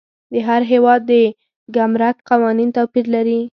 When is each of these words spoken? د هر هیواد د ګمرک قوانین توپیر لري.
د 0.33 0.35
هر 0.47 0.61
هیواد 0.71 1.01
د 1.11 1.13
ګمرک 1.75 2.17
قوانین 2.29 2.69
توپیر 2.77 3.05
لري. 3.15 3.41